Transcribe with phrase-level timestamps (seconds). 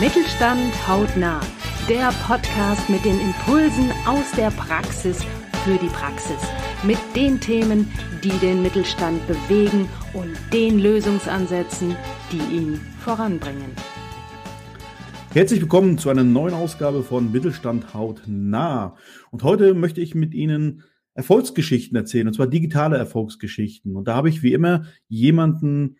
[0.00, 1.42] Mittelstand hautnah.
[1.86, 5.22] Der Podcast mit den Impulsen aus der Praxis
[5.62, 6.38] für die Praxis.
[6.82, 7.86] Mit den Themen,
[8.24, 11.94] die den Mittelstand bewegen und den Lösungsansätzen,
[12.32, 13.72] die ihn voranbringen.
[15.34, 18.96] Herzlich willkommen zu einer neuen Ausgabe von Mittelstand hautnah.
[19.30, 20.82] Und heute möchte ich mit Ihnen
[21.12, 23.94] Erfolgsgeschichten erzählen, und zwar digitale Erfolgsgeschichten.
[23.96, 25.98] Und da habe ich wie immer jemanden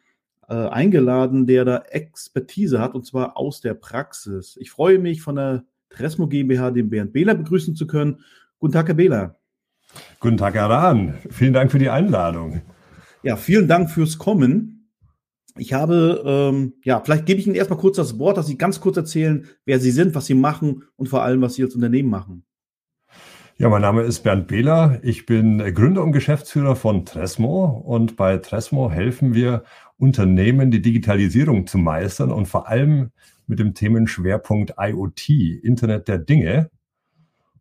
[0.50, 4.56] äh, eingeladen, der da Expertise hat, und zwar aus der Praxis.
[4.60, 8.20] Ich freue mich, von der Tresmo GmbH den Bernd Behler begrüßen zu können.
[8.58, 9.36] Guten Tag, Herr Behler.
[10.18, 11.14] Guten Tag, Herr Rahn.
[11.30, 12.62] Vielen Dank für die Einladung.
[13.22, 14.88] Ja, vielen Dank fürs Kommen.
[15.56, 18.80] Ich habe, ähm, ja, vielleicht gebe ich Ihnen erstmal kurz das Wort, dass Sie ganz
[18.80, 22.08] kurz erzählen, wer Sie sind, was Sie machen und vor allem, was Sie als Unternehmen
[22.08, 22.44] machen.
[23.56, 25.00] Ja, mein Name ist Bernd Behler.
[25.02, 29.64] Ich bin Gründer und Geschäftsführer von Tresmo und bei Tresmo helfen wir
[30.00, 33.10] Unternehmen, die Digitalisierung zu meistern und vor allem
[33.46, 35.28] mit dem Themenschwerpunkt IoT,
[35.62, 36.70] Internet der Dinge.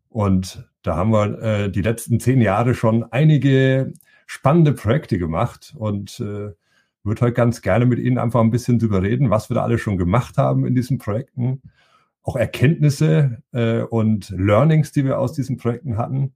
[0.08, 3.92] Und da haben wir äh, die letzten zehn Jahre schon einige
[4.26, 6.54] spannende Projekte gemacht und äh,
[7.02, 9.80] würde heute ganz gerne mit Ihnen einfach ein bisschen drüber reden, was wir da alles
[9.80, 11.60] schon gemacht haben in diesen Projekten,
[12.22, 16.34] auch Erkenntnisse äh, und Learnings, die wir aus diesen Projekten hatten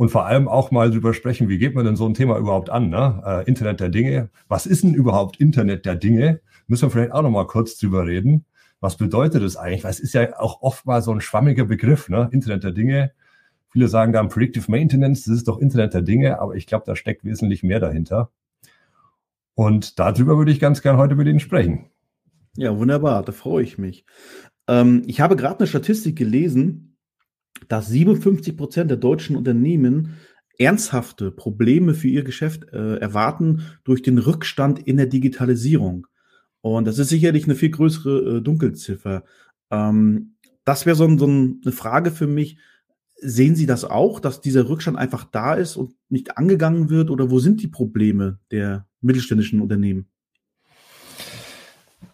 [0.00, 2.70] und vor allem auch mal drüber sprechen, wie geht man denn so ein Thema überhaupt
[2.70, 2.88] an?
[2.88, 3.22] Ne?
[3.22, 4.30] Äh, Internet der Dinge.
[4.48, 6.40] Was ist denn überhaupt Internet der Dinge?
[6.68, 8.46] Müssen wir vielleicht auch noch mal kurz drüber reden.
[8.80, 9.84] Was bedeutet das eigentlich?
[9.84, 12.30] Weil es ist ja auch oft mal so ein schwammiger Begriff, ne?
[12.32, 13.12] Internet der Dinge.
[13.68, 16.96] Viele sagen dann Predictive Maintenance, das ist doch Internet der Dinge, aber ich glaube, da
[16.96, 18.30] steckt wesentlich mehr dahinter.
[19.54, 21.90] Und darüber würde ich ganz gern heute mit Ihnen sprechen.
[22.56, 24.06] Ja, wunderbar, da freue ich mich.
[24.66, 26.89] Ähm, ich habe gerade eine Statistik gelesen,
[27.68, 30.14] dass 57 Prozent der deutschen Unternehmen
[30.58, 36.06] ernsthafte Probleme für ihr Geschäft äh, erwarten durch den Rückstand in der Digitalisierung.
[36.60, 39.24] Und das ist sicherlich eine viel größere äh, Dunkelziffer.
[39.70, 42.58] Ähm, das wäre so, so eine Frage für mich.
[43.22, 47.10] Sehen Sie das auch, dass dieser Rückstand einfach da ist und nicht angegangen wird?
[47.10, 50.08] Oder wo sind die Probleme der mittelständischen Unternehmen?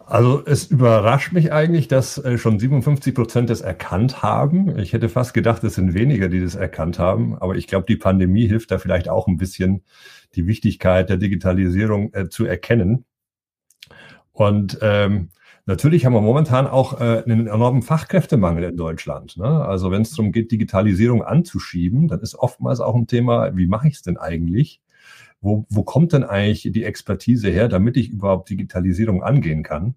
[0.09, 4.79] Also es überrascht mich eigentlich, dass äh, schon 57 Prozent das erkannt haben.
[4.79, 7.37] Ich hätte fast gedacht, es sind weniger, die das erkannt haben.
[7.37, 9.83] Aber ich glaube, die Pandemie hilft da vielleicht auch ein bisschen,
[10.37, 13.05] die Wichtigkeit der Digitalisierung äh, zu erkennen.
[14.31, 15.31] Und ähm,
[15.65, 19.37] natürlich haben wir momentan auch äh, einen enormen Fachkräftemangel in Deutschland.
[19.39, 19.65] Ne?
[19.65, 23.89] Also wenn es darum geht, Digitalisierung anzuschieben, dann ist oftmals auch ein Thema, wie mache
[23.89, 24.81] ich es denn eigentlich?
[25.47, 29.95] Wo, wo kommt denn eigentlich die Expertise her, damit ich überhaupt Digitalisierung angehen kann?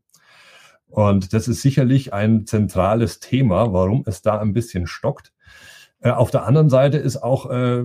[0.86, 5.34] Und das ist sicherlich ein zentrales Thema, warum es da ein bisschen stockt.
[6.02, 7.84] Äh, auf der anderen Seite ist auch äh,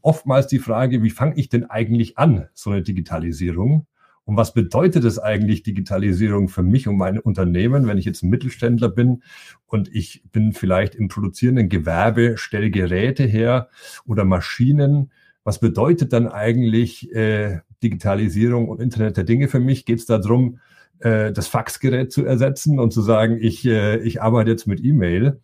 [0.00, 3.86] oftmals die Frage, wie fange ich denn eigentlich an, so eine Digitalisierung?
[4.24, 8.30] Und was bedeutet es eigentlich, Digitalisierung für mich und mein Unternehmen, wenn ich jetzt ein
[8.30, 9.22] Mittelständler bin
[9.66, 13.68] und ich bin vielleicht im produzierenden Gewerbe, stelle Geräte her
[14.06, 15.10] oder Maschinen
[15.44, 19.84] was bedeutet dann eigentlich äh, Digitalisierung und Internet der Dinge für mich?
[19.84, 20.58] Geht es darum,
[21.00, 25.40] äh, das Faxgerät zu ersetzen und zu sagen, ich, äh, ich arbeite jetzt mit E-Mail?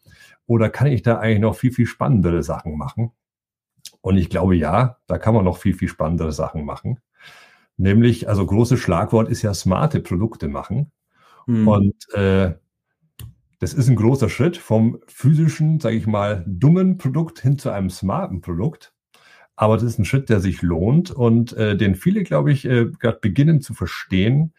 [0.47, 3.11] Oder kann ich da eigentlich noch viel, viel spannendere Sachen machen?
[4.01, 7.01] Und ich glaube, ja, da kann man noch viel, viel spannendere Sachen machen.
[7.77, 10.93] Nämlich, also großes Schlagwort ist ja smarte Produkte machen.
[11.47, 11.67] Hm.
[11.67, 12.55] Und äh,
[13.59, 17.91] das ist ein großer Schritt vom physischen, sage ich mal, dummen Produkt hin zu einem
[17.91, 18.95] smarten Produkt.
[19.57, 22.87] Aber das ist ein Schritt, der sich lohnt und äh, den viele, glaube ich, äh,
[22.87, 24.53] gerade beginnen zu verstehen,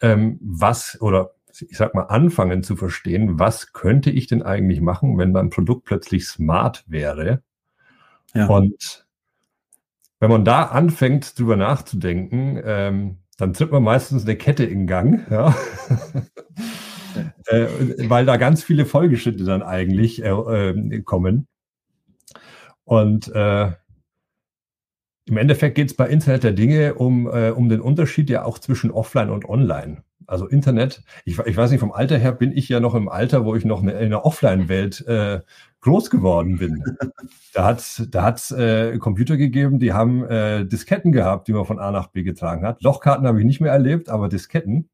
[0.00, 5.18] ähm, was oder ich sag mal anfangen zu verstehen, was könnte ich denn eigentlich machen,
[5.18, 7.42] wenn mein Produkt plötzlich smart wäre.
[8.34, 8.46] Ja.
[8.46, 9.06] Und
[10.18, 15.26] wenn man da anfängt, drüber nachzudenken, ähm, dann tritt man meistens eine Kette in Gang,
[15.30, 15.54] ja.
[17.46, 17.66] äh,
[18.08, 21.46] weil da ganz viele Folgeschritte dann eigentlich äh, äh, kommen.
[22.84, 23.72] Und äh,
[25.26, 28.58] im Endeffekt geht es bei Internet der Dinge um, äh, um den Unterschied ja auch
[28.58, 30.02] zwischen Offline und Online.
[30.26, 33.44] Also Internet, ich, ich weiß nicht, vom Alter her bin ich ja noch im Alter,
[33.44, 35.40] wo ich noch in einer Offline-Welt äh,
[35.80, 36.82] groß geworden bin.
[37.52, 41.78] Da hat da hat's äh, Computer gegeben, die haben äh, Disketten gehabt, die man von
[41.78, 42.82] A nach B getragen hat.
[42.82, 44.88] Lochkarten habe ich nicht mehr erlebt, aber Disketten.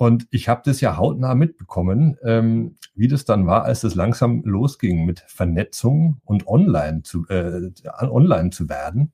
[0.00, 4.42] Und ich habe das ja hautnah mitbekommen, ähm, wie das dann war, als es langsam
[4.46, 7.70] losging mit Vernetzung und online zu, äh,
[8.00, 9.12] online zu werden.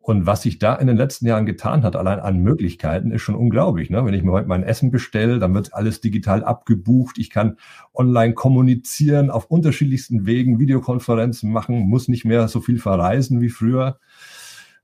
[0.00, 3.34] Und was sich da in den letzten Jahren getan hat, allein an Möglichkeiten, ist schon
[3.34, 3.88] unglaublich.
[3.88, 4.04] Ne?
[4.04, 7.16] Wenn ich mir heute mein Essen bestelle, dann wird alles digital abgebucht.
[7.16, 7.56] Ich kann
[7.94, 13.98] online kommunizieren auf unterschiedlichsten Wegen, Videokonferenzen machen, muss nicht mehr so viel verreisen wie früher.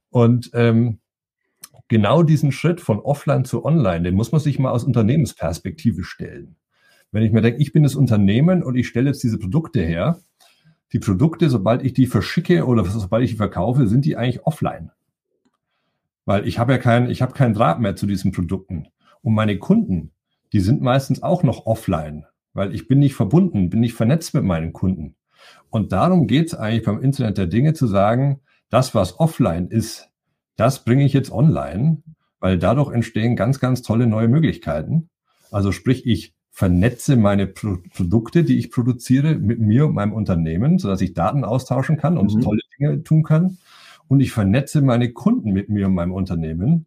[0.09, 1.01] Und ähm,
[1.91, 6.57] genau diesen Schritt von offline zu online, den muss man sich mal aus Unternehmensperspektive stellen.
[7.13, 10.21] Wenn ich mir denke, ich bin das Unternehmen und ich stelle jetzt diese Produkte her,
[10.93, 14.93] die Produkte, sobald ich die verschicke oder sobald ich die verkaufe, sind die eigentlich offline.
[16.25, 18.87] Weil ich habe ja keinen, ich habe keinen Draht mehr zu diesen Produkten.
[19.23, 20.13] Und meine Kunden,
[20.53, 24.45] die sind meistens auch noch offline, weil ich bin nicht verbunden, bin nicht vernetzt mit
[24.45, 25.17] meinen Kunden.
[25.71, 30.10] Und darum geht es eigentlich beim Internet der Dinge zu sagen, das, was offline ist,
[30.61, 32.03] das bringe ich jetzt online,
[32.39, 35.09] weil dadurch entstehen ganz, ganz tolle neue Möglichkeiten.
[35.51, 40.79] Also sprich, ich vernetze meine Pro Produkte, die ich produziere, mit mir und meinem Unternehmen,
[40.79, 42.43] sodass ich Daten austauschen kann und mhm.
[42.43, 43.57] tolle Dinge tun kann.
[44.07, 46.85] Und ich vernetze meine Kunden mit mir und meinem Unternehmen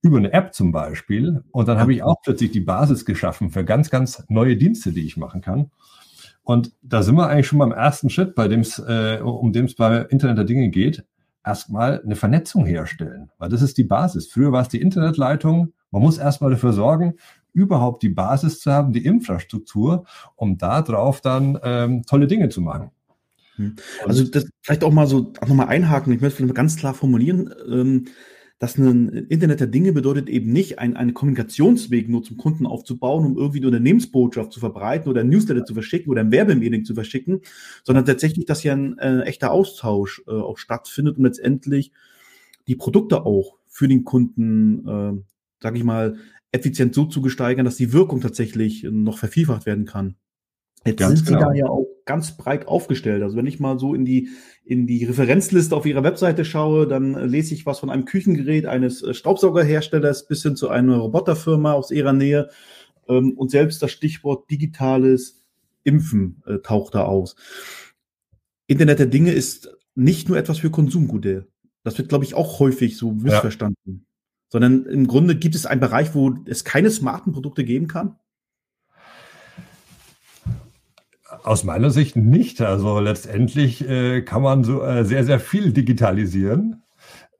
[0.00, 1.42] über eine App zum Beispiel.
[1.50, 5.04] Und dann habe ich auch plötzlich die Basis geschaffen für ganz, ganz neue Dienste, die
[5.04, 5.72] ich machen kann.
[6.44, 9.64] Und da sind wir eigentlich schon beim ersten Schritt, bei dem es, äh, um dem
[9.64, 11.04] es bei Internet der Dinge geht,
[11.48, 14.26] erstmal eine Vernetzung herstellen, weil das ist die Basis.
[14.26, 15.72] Früher war es die Internetleitung.
[15.90, 17.14] Man muss erstmal dafür sorgen,
[17.54, 20.04] überhaupt die Basis zu haben, die Infrastruktur,
[20.36, 22.90] um darauf dann ähm, tolle Dinge zu machen.
[23.56, 23.76] Hm.
[24.06, 26.92] Also das vielleicht auch mal so auch nochmal einhaken, ich möchte vielleicht mal ganz klar
[26.92, 27.52] formulieren.
[27.66, 28.04] Ähm,
[28.58, 33.24] dass ein Internet der Dinge bedeutet eben nicht, ein, einen Kommunikationsweg nur zum Kunden aufzubauen,
[33.24, 36.94] um irgendwie eine Unternehmensbotschaft zu verbreiten oder ein Newsletter zu verschicken oder ein Werbemedien zu
[36.94, 37.42] verschicken,
[37.84, 41.92] sondern tatsächlich, dass hier ein äh, echter Austausch äh, auch stattfindet und letztendlich
[42.66, 45.12] die Produkte auch für den Kunden, äh,
[45.62, 46.16] sage ich mal,
[46.50, 50.16] effizient so zu gesteigern, dass die Wirkung tatsächlich noch vervielfacht werden kann.
[50.86, 51.38] Jetzt Ganz sind genau.
[51.40, 53.22] Sie da ja auch ganz breit aufgestellt.
[53.22, 54.30] Also wenn ich mal so in die,
[54.64, 59.02] in die Referenzliste auf Ihrer Webseite schaue, dann lese ich was von einem Küchengerät eines
[59.02, 62.48] äh, Staubsaugerherstellers bis hin zu einer Roboterfirma aus Ihrer Nähe.
[63.08, 65.44] Ähm, und selbst das Stichwort digitales
[65.84, 67.36] Impfen äh, taucht da aus.
[68.66, 71.44] Internet der Dinge ist nicht nur etwas für Konsumgüter.
[71.82, 73.76] Das wird, glaube ich, auch häufig so missverstanden.
[73.84, 74.04] Ja.
[74.50, 78.16] Sondern im Grunde gibt es einen Bereich, wo es keine smarten Produkte geben kann.
[81.42, 82.60] Aus meiner Sicht nicht.
[82.60, 86.82] Also letztendlich äh, kann man so äh, sehr, sehr viel digitalisieren.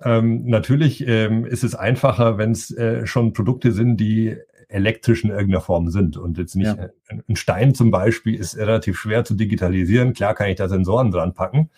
[0.03, 4.37] Ähm, natürlich ähm, ist es einfacher, wenn es äh, schon Produkte sind, die
[4.69, 6.89] elektrisch in irgendeiner Form sind und jetzt nicht ja.
[7.27, 10.13] ein Stein zum Beispiel ist relativ schwer zu digitalisieren.
[10.13, 11.71] Klar kann ich da Sensoren dran packen,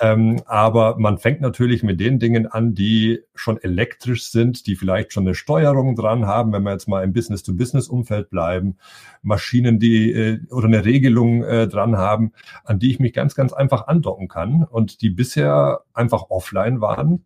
[0.00, 5.12] ähm, aber man fängt natürlich mit den Dingen an, die schon elektrisch sind, die vielleicht
[5.12, 8.78] schon eine Steuerung dran haben, wenn wir jetzt mal im Business-to-Business-Umfeld bleiben,
[9.22, 12.32] Maschinen, die äh, oder eine Regelung äh, dran haben,
[12.64, 17.24] an die ich mich ganz, ganz einfach andocken kann und die bisher einfach offline waren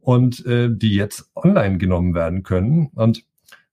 [0.00, 2.90] und äh, die jetzt online genommen werden können.
[2.94, 3.24] Und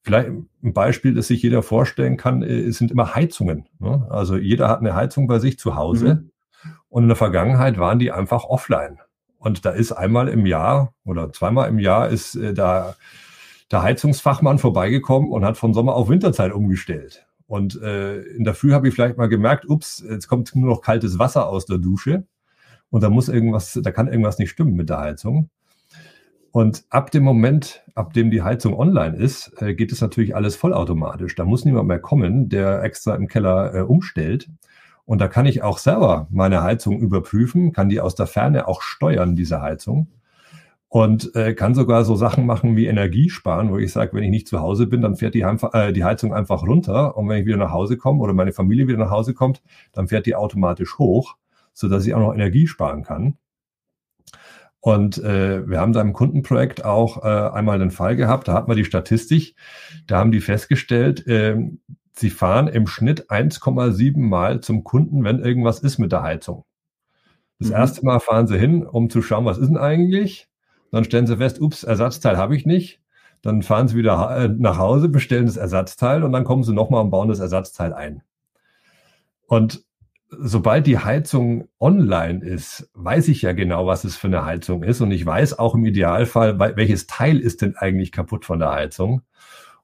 [0.03, 3.67] Vielleicht ein Beispiel, das sich jeder vorstellen kann, äh, sind immer Heizungen.
[3.79, 4.07] Ne?
[4.09, 6.15] Also jeder hat eine Heizung bei sich zu Hause
[6.63, 6.71] mhm.
[6.89, 8.99] und in der Vergangenheit waren die einfach offline.
[9.37, 12.95] Und da ist einmal im Jahr oder zweimal im Jahr ist äh, da
[13.71, 17.25] der Heizungsfachmann vorbeigekommen und hat von Sommer auf Winterzeit umgestellt.
[17.47, 20.81] Und äh, in der Früh habe ich vielleicht mal gemerkt, ups, jetzt kommt nur noch
[20.81, 22.25] kaltes Wasser aus der Dusche
[22.89, 25.49] und da muss irgendwas, da kann irgendwas nicht stimmen mit der Heizung.
[26.51, 30.55] Und ab dem Moment, ab dem die Heizung online ist, äh, geht es natürlich alles
[30.57, 31.35] vollautomatisch.
[31.35, 34.49] Da muss niemand mehr kommen, der extra im Keller äh, umstellt.
[35.05, 38.81] Und da kann ich auch selber meine Heizung überprüfen, kann die aus der Ferne auch
[38.81, 40.07] steuern, diese Heizung.
[40.89, 44.29] Und äh, kann sogar so Sachen machen wie Energie sparen, wo ich sage, wenn ich
[44.29, 47.15] nicht zu Hause bin, dann fährt die, äh, die Heizung einfach runter.
[47.15, 49.61] Und wenn ich wieder nach Hause komme oder meine Familie wieder nach Hause kommt,
[49.93, 51.37] dann fährt die automatisch hoch,
[51.73, 53.37] sodass ich auch noch Energie sparen kann.
[54.81, 58.67] Und äh, wir haben da im Kundenprojekt auch äh, einmal den Fall gehabt, da hat
[58.67, 59.55] man die Statistik,
[60.07, 61.55] da haben die festgestellt, äh,
[62.13, 66.65] sie fahren im Schnitt 1,7 Mal zum Kunden, wenn irgendwas ist mit der Heizung.
[67.59, 67.75] Das mhm.
[67.75, 70.49] erste Mal fahren sie hin, um zu schauen, was ist denn eigentlich?
[70.91, 73.01] Dann stellen sie fest, ups, Ersatzteil habe ich nicht.
[73.43, 77.03] Dann fahren sie wieder äh, nach Hause, bestellen das Ersatzteil und dann kommen sie nochmal
[77.03, 78.23] und bauen das Ersatzteil ein.
[79.45, 79.83] Und
[80.31, 85.01] sobald die Heizung online ist, weiß ich ja genau, was es für eine Heizung ist.
[85.01, 89.21] Und ich weiß auch im Idealfall, welches Teil ist denn eigentlich kaputt von der Heizung.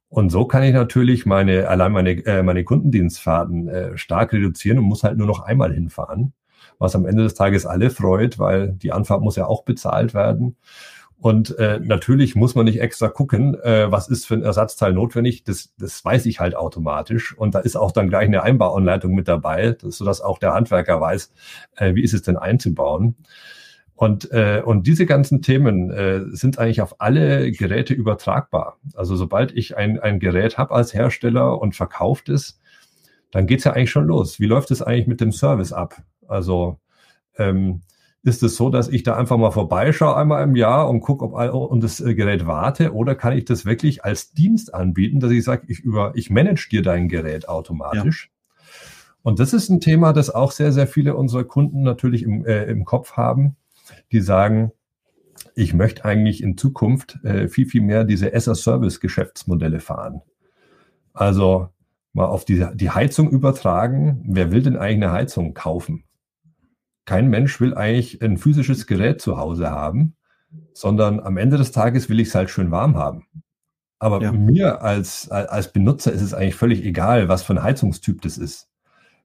[0.10, 4.86] Und so kann ich natürlich meine, allein meine, äh, meine Kundendienstfahrten äh, stark reduzieren und
[4.86, 6.34] muss halt nur noch einmal hinfahren,
[6.80, 10.56] was am Ende des Tages alle freut, weil die Anfahrt muss ja auch bezahlt werden.
[11.20, 15.44] Und äh, natürlich muss man nicht extra gucken, äh, was ist für ein Ersatzteil notwendig.
[15.44, 17.36] Das, das weiß ich halt automatisch.
[17.36, 21.34] Und da ist auch dann gleich eine Einbauanleitung mit dabei, sodass auch der Handwerker weiß,
[21.78, 23.16] äh, wie ist es denn einzubauen.
[23.96, 28.78] Und, äh, und diese ganzen Themen äh, sind eigentlich auf alle Geräte übertragbar.
[28.94, 32.60] Also sobald ich ein, ein Gerät habe als Hersteller und verkauft es,
[33.32, 34.40] dann geht's ja eigentlich schon los.
[34.40, 35.96] Wie läuft es eigentlich mit dem Service ab?
[36.28, 36.80] Also
[37.40, 37.82] ähm,
[38.28, 41.72] ist es so, dass ich da einfach mal vorbeischaue einmal im Jahr und gucke, ob
[41.72, 45.46] und das äh, Gerät warte, oder kann ich das wirklich als Dienst anbieten, dass ich
[45.46, 48.30] sage, ich über, ich manage dir dein Gerät automatisch.
[48.30, 48.74] Ja.
[49.24, 52.66] Und das ist ein Thema, das auch sehr, sehr viele unserer Kunden natürlich im, äh,
[52.66, 53.56] im Kopf haben,
[54.12, 54.74] die sagen,
[55.56, 60.22] ich möchte eigentlich in Zukunft äh, viel, viel mehr diese as-a-Service-Geschäftsmodelle fahren.
[61.14, 61.70] Also
[62.12, 64.22] mal auf die, die Heizung übertragen.
[64.28, 66.04] Wer will denn eigentlich eine Heizung kaufen?
[67.08, 70.18] Kein Mensch will eigentlich ein physisches Gerät zu Hause haben,
[70.74, 73.26] sondern am Ende des Tages will ich es halt schön warm haben.
[73.98, 74.34] Aber ja.
[74.34, 78.70] mir als, als Benutzer ist es eigentlich völlig egal, was für ein Heizungstyp das ist.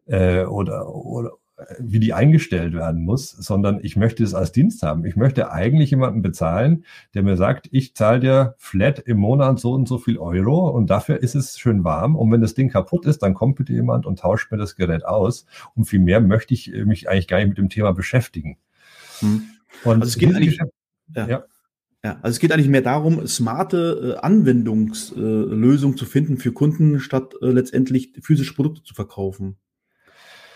[0.07, 1.33] Äh, oder, oder,
[1.79, 5.05] wie die eingestellt werden muss, sondern ich möchte es als Dienst haben.
[5.05, 9.73] Ich möchte eigentlich jemanden bezahlen, der mir sagt, ich zahle dir flat im Monat so
[9.73, 12.17] und so viel Euro und dafür ist es schön warm.
[12.17, 15.05] Und wenn das Ding kaputt ist, dann kommt bitte jemand und tauscht mir das Gerät
[15.05, 15.47] aus.
[15.75, 18.59] Und viel mehr möchte ich mich eigentlich gar nicht mit dem Thema beschäftigen.
[19.21, 19.43] Hm.
[19.85, 20.61] Und also es geht eigentlich,
[21.15, 21.27] ja.
[21.27, 21.45] ja.
[22.05, 26.99] Ja, also es geht eigentlich mehr darum, smarte äh, Anwendungslösungen äh, zu finden für Kunden,
[26.99, 29.57] statt äh, letztendlich physische Produkte zu verkaufen.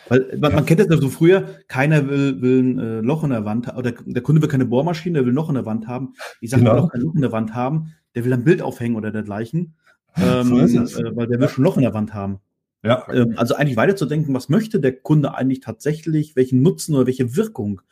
[0.08, 3.30] Weil man, man kennt das ja so früher, keiner will, will ein äh, Loch in
[3.30, 5.66] der Wand haben, oder der Kunde will keine Bohrmaschine, der will ein Loch in der
[5.66, 6.14] Wand haben.
[6.40, 6.74] Ich sage, genau.
[6.74, 9.10] der will auch kein Loch in der Wand haben, der will ein Bild aufhängen oder
[9.10, 9.74] dergleichen.
[10.16, 12.40] Ähm, so äh, weil der will schon ein Loch in der Wand haben.
[12.82, 13.06] Ja.
[13.12, 17.82] Ähm, also eigentlich weiterzudenken, was möchte der Kunde eigentlich tatsächlich, welchen Nutzen oder welche Wirkung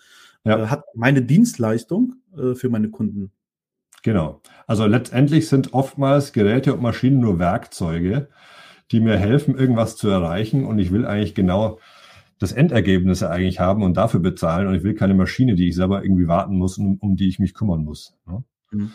[0.44, 0.64] ja.
[0.64, 3.32] äh, hat meine Dienstleistung äh, für meine Kunden?
[4.02, 4.40] Genau.
[4.66, 8.28] Also letztendlich sind oftmals Geräte und Maschinen nur Werkzeuge,
[8.92, 10.64] die mir helfen, irgendwas zu erreichen.
[10.64, 11.78] Und ich will eigentlich genau
[12.44, 14.68] das Endergebnis eigentlich haben und dafür bezahlen.
[14.68, 17.38] Und ich will keine Maschine, die ich selber irgendwie warten muss und um die ich
[17.38, 18.14] mich kümmern muss.
[18.26, 18.44] Ne?
[18.70, 18.90] Mhm.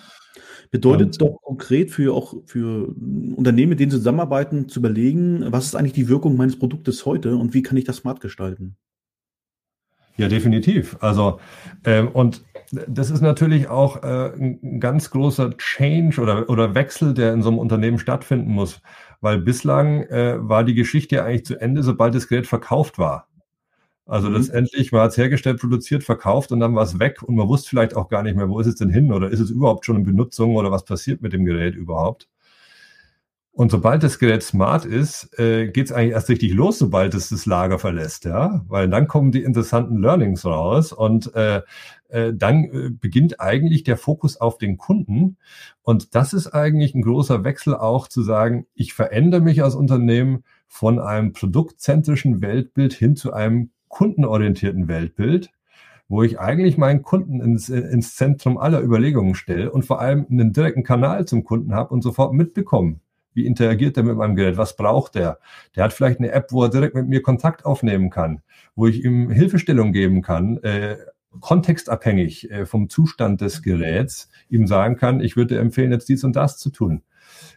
[0.71, 2.95] Bedeutet und, doch konkret für auch für
[3.35, 7.35] Unternehmen, mit denen Sie zusammenarbeiten, zu überlegen, was ist eigentlich die Wirkung meines Produktes heute
[7.35, 8.77] und wie kann ich das smart gestalten?
[10.17, 10.97] Ja, definitiv.
[10.99, 11.39] Also
[11.85, 12.43] ähm, und
[12.87, 17.49] das ist natürlich auch äh, ein ganz großer Change oder, oder Wechsel, der in so
[17.49, 18.81] einem Unternehmen stattfinden muss,
[19.21, 23.28] weil bislang äh, war die Geschichte eigentlich zu Ende, sobald das Gerät verkauft war.
[24.09, 24.37] Also mhm.
[24.37, 27.69] letztendlich, man hat es hergestellt, produziert, verkauft und dann war es weg und man wusste
[27.69, 29.97] vielleicht auch gar nicht mehr, wo ist es denn hin oder ist es überhaupt schon
[29.97, 32.27] in Benutzung oder was passiert mit dem Gerät überhaupt.
[33.51, 37.29] Und sobald das Gerät smart ist, äh, geht es eigentlich erst richtig los, sobald es
[37.29, 41.61] das Lager verlässt, ja, weil dann kommen die interessanten Learnings raus und äh,
[42.07, 45.37] äh, dann äh, beginnt eigentlich der Fokus auf den Kunden.
[45.83, 50.45] Und das ist eigentlich ein großer Wechsel auch zu sagen, ich verändere mich als Unternehmen
[50.67, 55.51] von einem produktzentrischen Weltbild hin zu einem kundenorientierten Weltbild,
[56.07, 60.53] wo ich eigentlich meinen Kunden ins, ins Zentrum aller Überlegungen stelle und vor allem einen
[60.53, 62.99] direkten Kanal zum Kunden habe und sofort mitbekomme,
[63.33, 65.39] wie interagiert er mit meinem Gerät, was braucht er.
[65.75, 68.41] Der hat vielleicht eine App, wo er direkt mit mir Kontakt aufnehmen kann,
[68.75, 70.97] wo ich ihm Hilfestellung geben kann, äh,
[71.39, 76.35] kontextabhängig äh, vom Zustand des Geräts ihm sagen kann, ich würde empfehlen, jetzt dies und
[76.35, 77.03] das zu tun.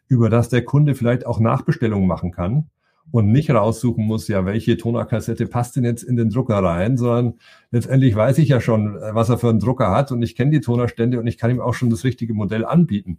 [0.08, 2.68] Über das der Kunde vielleicht auch Nachbestellungen machen kann
[3.10, 7.34] und nicht raussuchen muss, ja, welche Tonerkassette passt denn jetzt in den Drucker rein, sondern
[7.70, 10.60] letztendlich weiß ich ja schon, was er für einen Drucker hat und ich kenne die
[10.60, 13.18] Tonerstände und ich kann ihm auch schon das richtige Modell anbieten.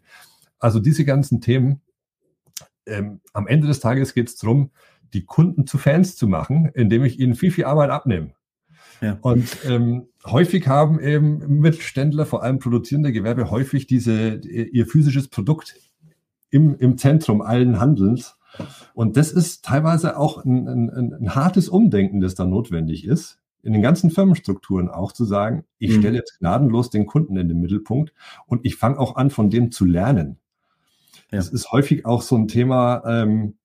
[0.60, 1.82] Also diese ganzen Themen,
[2.86, 4.72] ähm, am Ende des Tages geht es darum,
[5.14, 8.32] die Kunden zu Fans zu machen, indem ich ihnen viel, viel Arbeit abnehme.
[9.02, 9.18] Ja.
[9.22, 15.76] Und ähm, häufig haben eben Mittelständler, vor allem produzierende Gewerbe, häufig diese, ihr physisches Produkt
[16.50, 18.38] im, im Zentrum allen Handelns
[18.94, 23.74] und das ist teilweise auch ein, ein, ein hartes Umdenken, das da notwendig ist, in
[23.74, 26.00] den ganzen Firmenstrukturen auch zu sagen, ich mhm.
[26.00, 28.14] stelle jetzt gnadenlos den Kunden in den Mittelpunkt
[28.46, 30.38] und ich fange auch an, von dem zu lernen.
[31.32, 31.38] Ja.
[31.38, 33.56] Das ist häufig auch so ein Thema, ähm,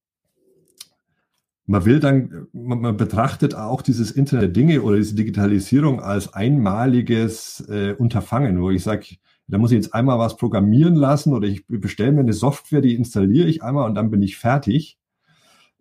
[1.66, 7.60] man will dann, man, man, betrachtet auch dieses Internet Dinge oder diese Digitalisierung als einmaliges
[7.68, 9.16] äh, Unterfangen, wo ich sage,
[9.48, 12.94] da muss ich jetzt einmal was programmieren lassen oder ich bestelle mir eine Software, die
[12.94, 14.98] installiere ich einmal und dann bin ich fertig.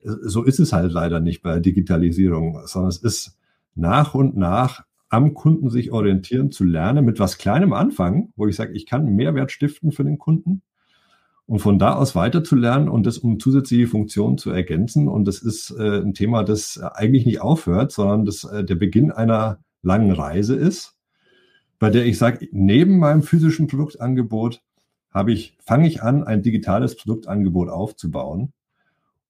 [0.03, 3.37] So ist es halt leider nicht bei Digitalisierung, sondern es ist
[3.75, 8.55] nach und nach am Kunden sich orientieren zu lernen, mit was Kleinem anfangen, wo ich
[8.55, 10.61] sage, ich kann Mehrwert stiften für den Kunden
[11.45, 15.07] und von da aus weiter zu lernen und das um zusätzliche Funktionen zu ergänzen.
[15.07, 19.11] Und das ist äh, ein Thema, das eigentlich nicht aufhört, sondern das äh, der Beginn
[19.11, 20.96] einer langen Reise ist
[21.79, 24.61] bei der ich sage, neben meinem physischen Produktangebot
[25.11, 28.53] habe ich, fange ich an, ein digitales Produktangebot aufzubauen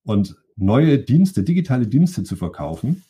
[0.04, 3.04] und neue Dienste, digitale Dienste zu verkaufen,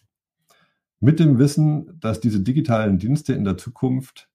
[0.99, 4.29] mit dem Wissen, dass diese digitalen Dienste in der Zukunft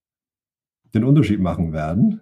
[0.94, 2.20] den Unterschied machen werden.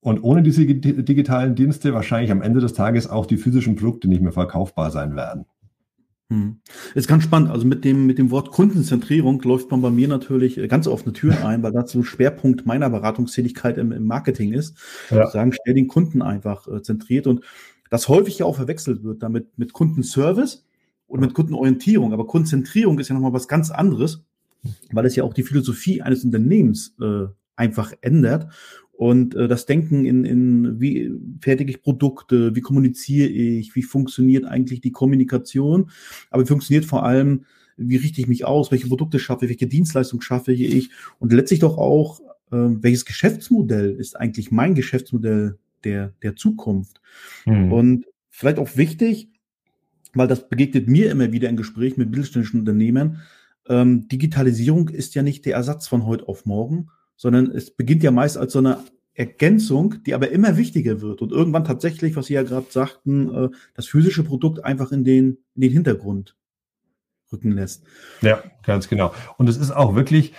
[0.00, 4.22] Und ohne diese digitalen Dienste wahrscheinlich am Ende des Tages auch die physischen Produkte nicht
[4.22, 5.46] mehr verkaufbar sein werden.
[6.28, 6.58] Hm.
[6.94, 7.50] Ist ganz spannend.
[7.50, 11.12] Also mit dem, mit dem Wort Kundenzentrierung läuft man bei mir natürlich äh, ganz offene
[11.12, 14.76] Türen ein, weil das so Schwerpunkt meiner Beratungstätigkeit im, im Marketing ist.
[15.10, 15.30] Ja.
[15.30, 17.44] Sagen, stell den Kunden einfach äh, zentriert und
[17.90, 20.64] das häufig ja auch verwechselt wird damit mit Kundenservice.
[21.06, 22.12] oder mit Kundenorientierung.
[22.12, 24.24] Aber Konzentrierung ist ja nochmal was ganz anderes,
[24.90, 28.52] weil es ja auch die Philosophie eines Unternehmens äh, einfach ändert.
[28.96, 34.46] Und äh, das Denken in, in, wie fertige ich Produkte, wie kommuniziere ich, wie funktioniert
[34.46, 35.90] eigentlich die Kommunikation,
[36.30, 37.44] aber wie funktioniert vor allem,
[37.76, 40.90] wie richte ich mich aus, welche Produkte schaffe ich, welche Dienstleistung schaffe ich?
[41.18, 47.02] Und letztlich doch auch, äh, welches Geschäftsmodell ist eigentlich mein Geschäftsmodell der, der Zukunft.
[47.44, 47.72] Hm.
[47.72, 49.28] Und vielleicht auch wichtig,
[50.14, 53.18] weil das begegnet mir immer wieder in Gesprächen mit mittelständischen Unternehmen,
[53.68, 58.10] ähm, Digitalisierung ist ja nicht der Ersatz von heute auf morgen, sondern es beginnt ja
[58.10, 58.84] meist als so eine
[59.16, 63.48] Ergänzung, die aber immer wichtiger wird und irgendwann tatsächlich, was Sie ja gerade sagten, äh,
[63.74, 66.36] das physische Produkt einfach in den, in den Hintergrund
[67.32, 67.84] rücken lässt.
[68.20, 69.14] Ja, ganz genau.
[69.38, 70.34] Und es ist auch wirklich,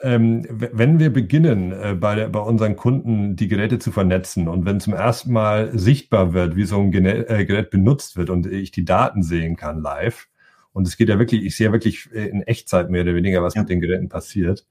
[0.00, 4.80] ähm, wenn wir beginnen, äh, bei, bei unseren Kunden die Geräte zu vernetzen und wenn
[4.80, 8.84] zum ersten Mal sichtbar wird, wie so ein äh, Gerät benutzt wird und ich die
[8.84, 10.28] Daten sehen kann live,
[10.72, 13.54] und es geht ja wirklich, ich sehe ja wirklich in Echtzeit mehr oder weniger, was
[13.54, 13.62] ja.
[13.62, 14.66] mit den Geräten passiert,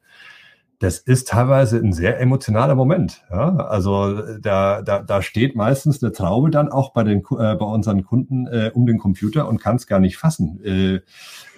[0.79, 3.23] das ist teilweise ein sehr emotionaler Moment.
[3.29, 3.55] Ja?
[3.55, 8.03] Also da, da, da steht meistens eine Traube dann auch bei, den, äh, bei unseren
[8.03, 10.99] Kunden äh, um den Computer und kann es gar nicht fassen, äh,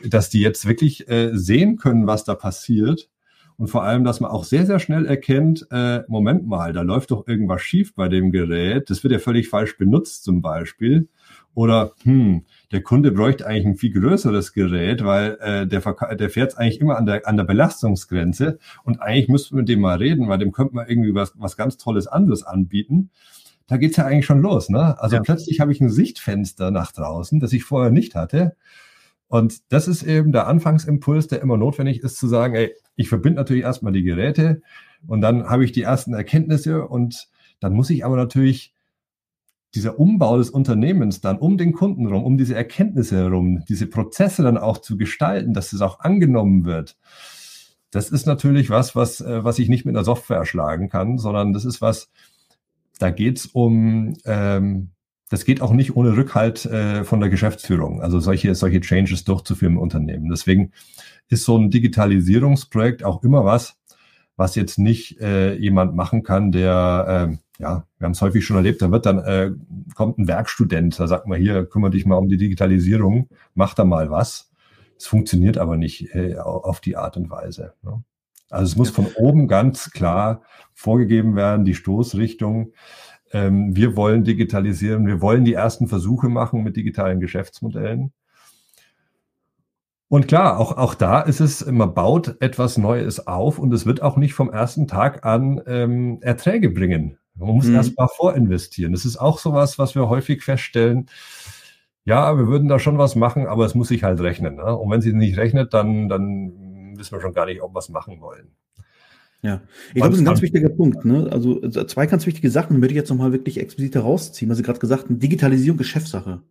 [0.08, 3.10] dass die jetzt wirklich äh, sehen können, was da passiert.
[3.58, 7.10] Und vor allem, dass man auch sehr, sehr schnell erkennt, äh, Moment mal, da läuft
[7.10, 8.92] doch irgendwas schief bei dem Gerät.
[8.92, 11.10] Das wird ja völlig falsch benutzt zum Beispiel.
[11.56, 15.82] Oder, hm, der Kunde bräuchte eigentlich ein viel größeres Gerät, weil äh, der,
[16.16, 19.80] der fährt eigentlich immer an der, an der Belastungsgrenze und eigentlich müssten wir mit dem
[19.80, 23.10] mal reden, weil dem könnte man irgendwie was, was ganz Tolles anderes anbieten.
[23.68, 24.70] Da geht's ja eigentlich schon los.
[24.70, 25.00] Ne?
[25.00, 25.22] Also ja.
[25.22, 28.56] plötzlich habe ich ein Sichtfenster nach draußen, das ich vorher nicht hatte.
[29.30, 33.38] Und das ist eben der Anfangsimpuls, der immer notwendig ist, zu sagen, ey, ich verbinde
[33.38, 34.62] natürlich erstmal die Geräte
[35.06, 37.28] und dann habe ich die ersten Erkenntnisse und
[37.60, 38.74] dann muss ich aber natürlich
[39.76, 44.44] dieser Umbau des Unternehmens dann um den Kunden herum, um diese Erkenntnisse herum, diese Prozesse
[44.44, 46.98] dann auch zu gestalten, dass es auch angenommen wird.
[47.92, 51.54] Das ist natürlich was, was, äh, was ich nicht mit einer Software erschlagen kann, sondern
[51.54, 52.10] das ist was,
[53.00, 54.92] da geht's um, ähm,
[55.30, 59.74] das geht auch nicht ohne Rückhalt äh, von der Geschäftsführung, also solche, solche Changes durchzuführen
[59.74, 60.30] im Unternehmen.
[60.30, 60.72] Deswegen
[61.28, 63.78] ist so ein Digitalisierungsprojekt auch immer was,
[64.38, 68.56] was jetzt nicht äh, jemand machen kann, der, äh, ja, wir haben es häufig schon
[68.56, 69.52] erlebt, da wird dann, äh,
[69.96, 73.84] kommt ein Werkstudent, da sagt man hier, kümmere dich mal um die Digitalisierung, mach da
[73.84, 74.52] mal was.
[74.98, 77.74] Es funktioniert aber nicht äh, auf die Art und Weise.
[77.82, 78.04] Ne?
[78.50, 80.42] Also es muss von oben ganz klar
[80.74, 82.74] vorgegeben werden, die Stoßrichtung.
[83.32, 88.14] Ähm, wir wollen digitalisieren, wir wollen die ersten Versuche machen mit digitalen Geschäftsmodellen.
[90.10, 94.02] Und klar, auch, auch da ist es, man baut etwas Neues auf und es wird
[94.02, 97.18] auch nicht vom ersten Tag an ähm, Erträge bringen.
[97.36, 97.76] Man muss mhm.
[97.76, 98.94] erst mal vorinvestieren.
[98.94, 101.08] Das ist auch sowas, was wir häufig feststellen.
[102.06, 104.56] Ja, wir würden da schon was machen, aber es muss sich halt rechnen.
[104.56, 104.76] Ne?
[104.78, 107.90] Und wenn es nicht rechnet, dann, dann wissen wir schon gar nicht, ob wir es
[107.90, 108.48] machen wollen.
[109.42, 111.06] Ja, ich glaube, das ist ein ganz wichtiger Punkt.
[111.06, 111.28] Ne?
[111.32, 114.80] Also zwei ganz wichtige Sachen würde ich jetzt nochmal wirklich explizit herausziehen, was Sie gerade
[114.80, 115.20] gesagt haben.
[115.20, 116.42] Digitalisierung Geschäftssache.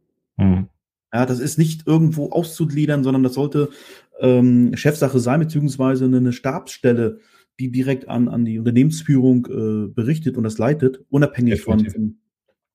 [1.16, 3.70] Ja, das ist nicht irgendwo auszugliedern, sondern das sollte
[4.20, 7.20] ähm, Chefsache sein, beziehungsweise eine Stabsstelle,
[7.58, 12.18] die direkt an, an die Unternehmensführung äh, berichtet und das leitet, unabhängig von, von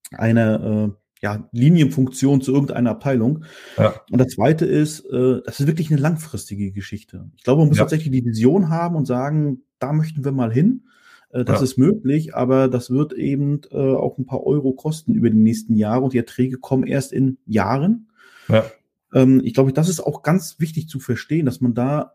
[0.09, 0.89] einer äh,
[1.21, 3.43] ja, Linienfunktion zu irgendeiner Abteilung.
[3.77, 3.93] Ja.
[4.09, 7.29] Und das zweite ist, äh, das ist wirklich eine langfristige Geschichte.
[7.37, 7.83] Ich glaube, man muss ja.
[7.83, 10.87] tatsächlich die Vision haben und sagen, da möchten wir mal hin.
[11.29, 11.63] Äh, das ja.
[11.65, 15.75] ist möglich, aber das wird eben äh, auch ein paar Euro kosten über die nächsten
[15.75, 18.07] Jahre und die Erträge kommen erst in Jahren.
[18.51, 18.65] Ja.
[19.13, 22.13] Ähm, ich glaube, das ist auch ganz wichtig zu verstehen, dass man da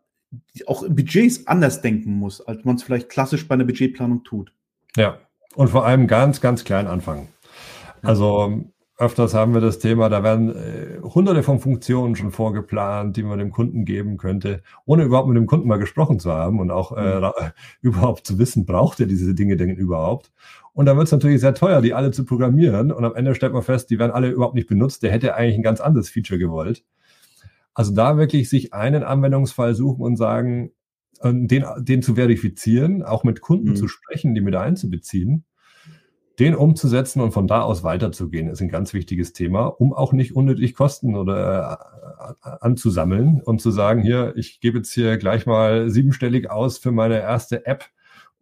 [0.67, 4.53] auch Budgets anders denken muss, als man es vielleicht klassisch bei einer Budgetplanung tut.
[4.97, 5.19] Ja,
[5.55, 7.29] und vor allem ganz, ganz klein anfangen.
[8.03, 8.65] Also
[8.99, 13.39] öfters haben wir das Thema, da werden äh, hunderte von Funktionen schon vorgeplant, die man
[13.39, 16.97] dem Kunden geben könnte, ohne überhaupt mit dem Kunden mal gesprochen zu haben und auch
[16.97, 17.33] äh, mhm.
[17.83, 20.33] überhaupt zu wissen, braucht er diese Dinge denn überhaupt?
[20.77, 22.93] Und dann wird es natürlich sehr teuer, die alle zu programmieren.
[22.93, 25.03] Und am Ende stellt man fest, die werden alle überhaupt nicht benutzt.
[25.03, 26.85] Der hätte eigentlich ein ganz anderes Feature gewollt.
[27.73, 30.73] Also da wirklich sich einen Anwendungsfall suchen und sagen,
[31.25, 33.77] den, den zu verifizieren, auch mit Kunden mhm.
[33.77, 35.47] zu sprechen, die mit einzubeziehen,
[36.39, 40.37] den umzusetzen und von da aus weiterzugehen, ist ein ganz wichtiges Thema, um auch nicht
[40.37, 45.89] unnötig Kosten oder äh, anzusammeln und zu sagen, hier, ich gebe jetzt hier gleich mal
[45.89, 47.87] siebenstellig aus für meine erste App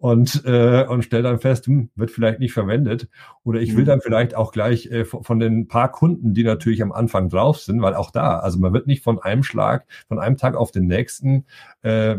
[0.04, 3.08] und, äh, und stelle dann fest, hm, wird vielleicht nicht verwendet.
[3.42, 3.88] Oder ich will mhm.
[3.88, 7.80] dann vielleicht auch gleich äh, von den paar Kunden, die natürlich am Anfang drauf sind,
[7.80, 10.88] weil auch da, also man wird nicht von einem Schlag, von einem Tag auf den
[10.88, 11.46] nächsten
[11.80, 12.16] äh,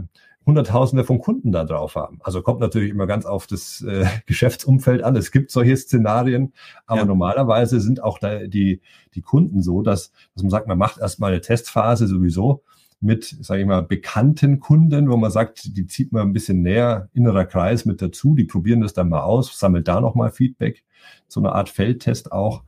[0.47, 2.17] Hunderttausende von Kunden da drauf haben.
[2.23, 5.15] Also kommt natürlich immer ganz auf das äh, Geschäftsumfeld an.
[5.15, 6.53] Es gibt solche Szenarien,
[6.87, 7.05] aber ja.
[7.05, 8.81] normalerweise sind auch da die,
[9.13, 12.63] die Kunden so, dass, dass man sagt, man macht erstmal eine Testphase sowieso
[12.99, 17.09] mit, sage ich mal, bekannten Kunden, wo man sagt, die zieht man ein bisschen näher,
[17.13, 20.83] innerer Kreis mit dazu, die probieren das dann mal aus, sammelt da nochmal Feedback,
[21.27, 22.63] so eine Art Feldtest auch.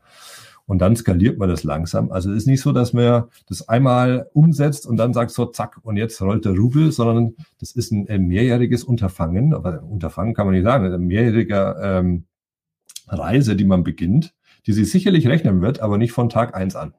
[0.67, 2.11] Und dann skaliert man das langsam.
[2.11, 5.79] Also es ist nicht so, dass man das einmal umsetzt und dann sagt so, zack,
[5.81, 9.53] und jetzt rollt der Rubel, sondern das ist ein, mehrjähriges Unterfangen.
[9.53, 12.25] Aber Unterfangen kann man nicht sagen, ein mehrjähriger ähm,
[13.07, 14.35] Reise, die man beginnt,
[14.65, 16.93] die sich sicherlich rechnen wird, aber nicht von Tag eins an.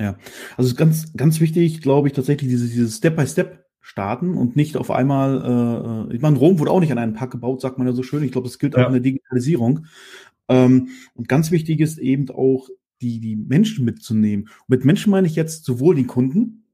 [0.00, 0.16] Ja,
[0.56, 6.08] also ganz, ganz wichtig, glaube ich, tatsächlich dieses, dieses Step-by-Step starten und nicht auf einmal,
[6.10, 8.02] äh, ich meine, Rom wurde auch nicht an einen Pack gebaut, sagt man ja so
[8.02, 8.22] schön.
[8.22, 8.82] Ich glaube, das gilt ja.
[8.82, 9.86] auch in der Digitalisierung.
[10.48, 12.68] Ähm, und ganz wichtig ist eben auch,
[13.00, 14.46] die, die Menschen mitzunehmen.
[14.46, 16.64] Und mit Menschen meine ich jetzt sowohl die Kunden,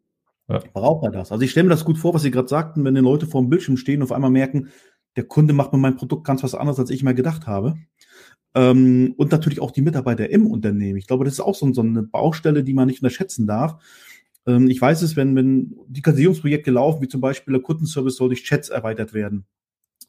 [0.48, 0.62] ja.
[0.72, 1.32] braucht er das.
[1.32, 3.42] Also ich stelle mir das gut vor, was Sie gerade sagten, wenn die Leute vor
[3.42, 4.68] dem Bildschirm stehen und auf einmal merken,
[5.16, 7.76] der Kunde macht mit meinem Produkt ganz was anderes, als ich mal gedacht habe.
[8.54, 10.98] Ähm, und natürlich auch die Mitarbeiter im Unternehmen.
[10.98, 13.82] Ich glaube, das ist auch so, so eine Baustelle, die man nicht unterschätzen darf.
[14.46, 18.44] Ähm, ich weiß es, wenn, wenn Digitalisierungsprojekte laufen, wie zum Beispiel der Kundenservice soll durch
[18.44, 19.46] Chats erweitert werden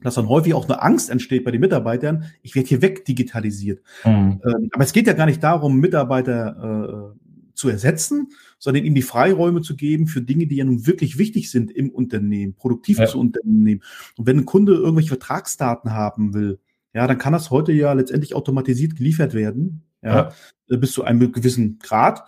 [0.02, 3.82] dass dann häufig auch eine Angst entsteht bei den Mitarbeitern, ich werde hier wegdigitalisiert.
[4.04, 4.42] Mhm.
[4.44, 7.20] Ähm, aber es geht ja gar nicht darum, Mitarbeiter äh,
[7.54, 8.30] zu ersetzen,
[8.60, 11.90] sondern ihnen die Freiräume zu geben für Dinge, die ja nun wirklich wichtig sind im
[11.90, 13.06] Unternehmen, produktiv ja.
[13.06, 13.82] zu Unternehmen.
[14.18, 16.60] Und wenn ein Kunde irgendwelche Vertragsdaten haben will,
[16.96, 20.32] ja, dann kann das heute ja letztendlich automatisiert geliefert werden, ja,
[20.70, 20.78] ja.
[20.78, 22.24] bis zu einem gewissen Grad.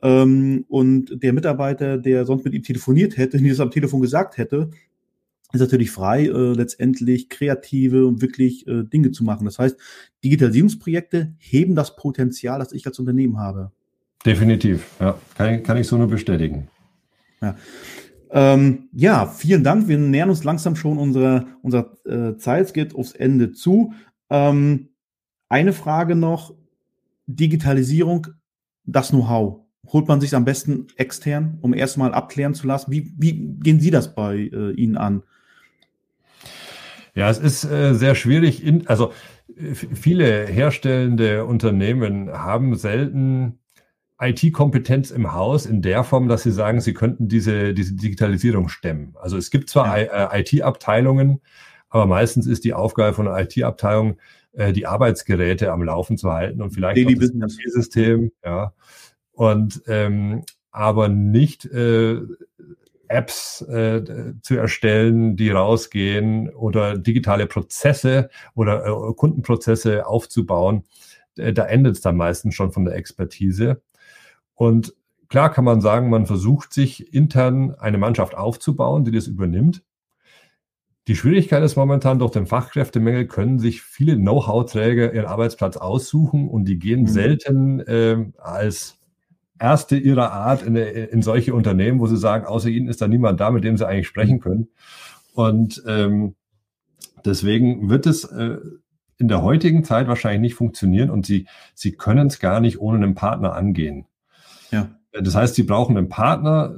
[0.00, 4.38] Ähm, und der Mitarbeiter, der sonst mit ihm telefoniert hätte, nie das am Telefon gesagt
[4.38, 4.70] hätte,
[5.52, 9.44] ist natürlich frei, äh, letztendlich kreative und wirklich äh, Dinge zu machen.
[9.44, 9.76] Das heißt,
[10.22, 13.72] Digitalisierungsprojekte heben das Potenzial, das ich als Unternehmen habe.
[14.24, 16.68] Definitiv, ja, kann, kann ich so nur bestätigen.
[17.40, 17.56] Ja.
[18.34, 19.88] Ähm, ja, vielen Dank.
[19.88, 22.66] Wir nähern uns langsam schon unserer, unserer äh, Zeit.
[22.66, 23.92] Es geht aufs Ende zu.
[24.32, 24.88] Ähm,
[25.48, 26.54] eine Frage noch.
[27.26, 28.28] Digitalisierung,
[28.84, 29.60] das Know-how.
[29.86, 32.90] Holt man sich am besten extern, um erstmal abklären zu lassen?
[32.90, 35.22] Wie, wie gehen Sie das bei äh, Ihnen an?
[37.14, 38.64] Ja, es ist äh, sehr schwierig.
[38.64, 39.12] In, also
[39.54, 43.58] viele herstellende Unternehmen haben selten
[44.18, 49.14] IT-Kompetenz im Haus in der Form, dass sie sagen, sie könnten diese, diese Digitalisierung stemmen.
[49.20, 50.32] Also es gibt zwar ja.
[50.32, 51.40] Äh, IT-Abteilungen,
[51.92, 54.16] aber meistens ist die Aufgabe von einer IT-Abteilung,
[54.52, 58.72] äh, die Arbeitsgeräte am Laufen zu halten und vielleicht Daily auch das System, ja.
[59.32, 62.20] Und ähm, aber nicht äh,
[63.08, 64.02] Apps äh,
[64.40, 70.84] zu erstellen, die rausgehen oder digitale Prozesse oder äh, Kundenprozesse aufzubauen.
[71.36, 73.82] Äh, da endet es dann meistens schon von der Expertise.
[74.54, 74.94] Und
[75.28, 79.82] klar kann man sagen, man versucht sich intern eine Mannschaft aufzubauen, die das übernimmt.
[81.08, 86.66] Die Schwierigkeit ist momentan durch den Fachkräftemangel können sich viele Know-how-Träger ihren Arbeitsplatz aussuchen und
[86.66, 87.08] die gehen mhm.
[87.08, 88.98] selten äh, als
[89.58, 93.40] erste ihrer Art in, in solche Unternehmen, wo sie sagen, außer ihnen ist da niemand
[93.40, 94.68] da, mit dem sie eigentlich sprechen können.
[95.34, 96.34] Und ähm,
[97.24, 98.58] deswegen wird es äh,
[99.18, 103.04] in der heutigen Zeit wahrscheinlich nicht funktionieren und sie, sie können es gar nicht ohne
[103.04, 104.06] einen Partner angehen.
[105.12, 106.74] Das heißt, sie brauchen einen Partner.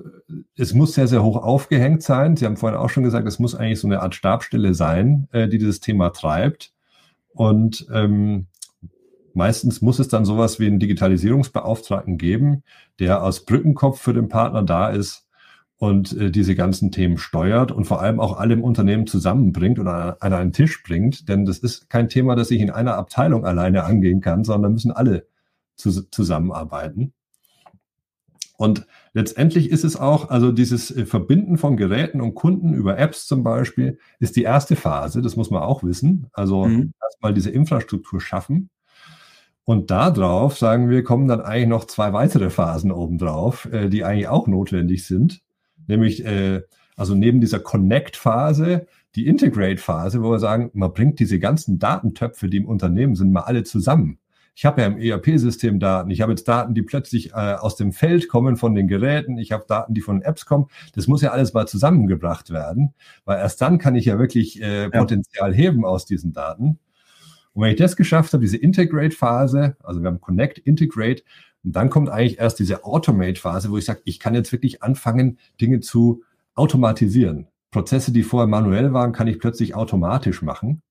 [0.57, 2.37] Es muss sehr, sehr hoch aufgehängt sein.
[2.37, 5.49] Sie haben vorhin auch schon gesagt, es muss eigentlich so eine Art Stabstelle sein, äh,
[5.49, 6.73] die dieses Thema treibt.
[7.33, 8.49] Und ähm,
[9.35, 12.62] Meistens muss es dann sowas wie einen Digitalisierungsbeauftragten geben,
[13.01, 15.27] der als Brückenkopf für den Partner da ist
[15.77, 20.18] und äh, diese ganzen Themen steuert und vor allem auch alle im Unternehmen zusammenbringt oder
[20.20, 21.29] an einen Tisch bringt.
[21.29, 24.92] Denn das ist kein Thema, das sich in einer Abteilung alleine angehen kann, sondern müssen
[24.92, 25.27] alle
[25.75, 27.12] zu, zusammenarbeiten.
[28.64, 33.27] Und letztendlich ist es auch, also dieses äh, Verbinden von Geräten und Kunden über Apps
[33.27, 36.29] zum Beispiel, ist die erste Phase, das muss man auch wissen.
[36.33, 36.94] Also mhm.
[37.03, 38.70] erstmal diese Infrastruktur schaffen.
[39.64, 44.29] Und darauf, sagen wir, kommen dann eigentlich noch zwei weitere Phasen obendrauf, äh, die eigentlich
[44.29, 45.42] auch notwendig sind.
[45.87, 46.62] Nämlich, äh,
[46.96, 52.57] also neben dieser Connect-Phase, die Integrate-Phase, wo wir sagen, man bringt diese ganzen Datentöpfe, die
[52.57, 54.20] im Unternehmen sind, mal alle zusammen.
[54.57, 56.11] Ich habe ja im ERP-System Daten.
[56.11, 59.37] Ich habe jetzt Daten, die plötzlich äh, aus dem Feld kommen von den Geräten.
[59.38, 60.67] Ich habe Daten, die von Apps kommen.
[60.95, 64.90] Das muss ja alles mal zusammengebracht werden, weil erst dann kann ich ja wirklich äh,
[64.90, 65.57] Potenzial ja.
[65.57, 66.79] heben aus diesen Daten.
[67.53, 71.23] Und wenn ich das geschafft habe, diese Integrate-Phase, also wir haben Connect, Integrate,
[71.64, 75.38] und dann kommt eigentlich erst diese Automate-Phase, wo ich sage, ich kann jetzt wirklich anfangen,
[75.61, 76.23] Dinge zu
[76.55, 77.49] automatisieren.
[77.71, 80.83] Prozesse, die vorher manuell waren, kann ich plötzlich automatisch machen.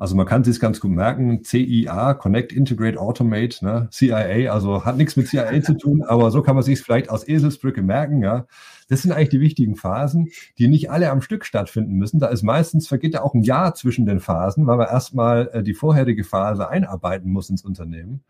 [0.00, 3.86] Also man kann sich ganz gut merken, CIA, Connect, Integrate, Automate, ne?
[3.90, 7.28] CIA, also hat nichts mit CIA zu tun, aber so kann man sich vielleicht aus
[7.28, 8.46] Eselsbrücke merken, ja.
[8.88, 12.18] Das sind eigentlich die wichtigen Phasen, die nicht alle am Stück stattfinden müssen.
[12.18, 15.62] Da ist meistens, vergeht ja auch ein Jahr zwischen den Phasen, weil man erstmal äh,
[15.62, 18.24] die vorherige Phase einarbeiten muss ins Unternehmen.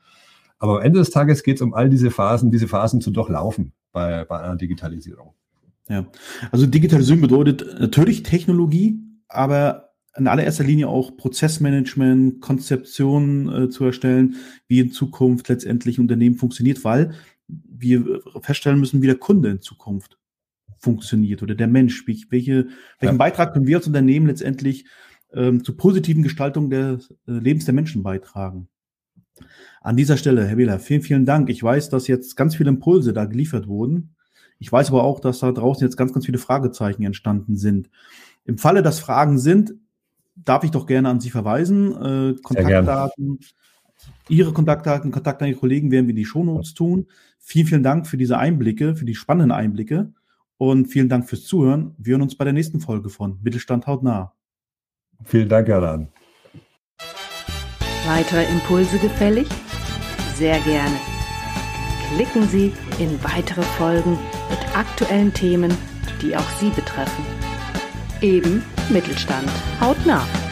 [0.58, 3.74] Aber am Ende des Tages geht es um all diese Phasen, diese Phasen zu durchlaufen
[3.92, 5.34] bei, bei einer Digitalisierung.
[5.88, 6.04] Ja,
[6.50, 14.36] also Digitalisierung bedeutet natürlich Technologie, aber in allererster Linie auch Prozessmanagement, Konzeption äh, zu erstellen,
[14.66, 17.12] wie in Zukunft letztendlich Unternehmen funktioniert, weil
[17.46, 20.18] wir feststellen müssen, wie der Kunde in Zukunft
[20.78, 22.06] funktioniert oder der Mensch.
[22.06, 22.68] Wie, welche,
[22.98, 23.18] welchen ja.
[23.18, 24.86] Beitrag können wir als Unternehmen letztendlich
[25.32, 28.68] ähm, zur positiven Gestaltung des äh, Lebens der Menschen beitragen?
[29.80, 31.48] An dieser Stelle, Herr Wähler, vielen, vielen Dank.
[31.50, 34.16] Ich weiß, dass jetzt ganz viele Impulse da geliefert wurden.
[34.58, 37.88] Ich weiß aber auch, dass da draußen jetzt ganz, ganz viele Fragezeichen entstanden sind.
[38.44, 39.74] Im Falle, dass Fragen sind,
[40.36, 41.92] darf ich doch gerne an Sie verweisen.
[41.92, 43.40] Äh, Kontaktdaten,
[44.28, 47.06] Ihre Kontaktdaten, Kontakte an Ihre Kollegen werden wir in die Shownotes tun.
[47.38, 50.12] Vielen, vielen Dank für diese Einblicke, für die spannenden Einblicke
[50.56, 51.94] und vielen Dank fürs Zuhören.
[51.98, 54.34] Wir hören uns bei der nächsten Folge von Mittelstand hautnah.
[55.24, 56.08] Vielen Dank, Herr Rahn.
[58.06, 59.48] Weitere Impulse gefällig?
[60.34, 60.96] Sehr gerne.
[62.14, 65.72] Klicken Sie in weitere Folgen mit aktuellen Themen,
[66.22, 67.24] die auch Sie betreffen.
[68.20, 69.48] Eben Mittelstand.
[69.80, 70.49] Haut nach.